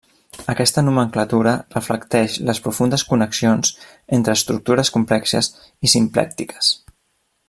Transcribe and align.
Aquesta 0.51 0.83
nomenclatura 0.85 1.51
reflecteix 1.75 2.37
les 2.47 2.61
profundes 2.67 3.05
connexions 3.11 3.75
entre 4.19 4.35
estructures 4.41 4.93
complexes 4.99 5.51
i 5.89 5.93
simplèctiques. 5.95 6.73